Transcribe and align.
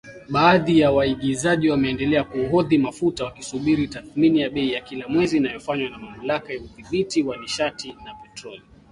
Baadhi 0.29 0.79
ya 0.79 0.91
waagizaji 0.91 1.69
wameendelea 1.69 2.23
kuhodhi 2.23 2.77
mafuta, 2.77 3.25
wakisubiri 3.25 3.87
tathmini 3.87 4.41
ya 4.41 4.49
bei 4.49 4.81
kila 4.81 5.07
mwezi 5.07 5.37
inayofanywa 5.37 5.89
na 5.89 5.97
Mamlaka 5.97 6.53
ya 6.53 6.59
Udhibiti 6.61 7.23
wa 7.23 7.37
Nishati 7.37 7.93
na 8.05 8.13
Petroli. 8.15 8.61